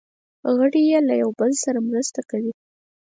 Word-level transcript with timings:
غړي 0.57 0.81
یې 0.91 0.99
د 1.09 1.11
یو 1.21 1.29
بل 1.39 1.51
سره 1.63 1.79
مرسته 1.89 2.19
کوي. 2.29 2.53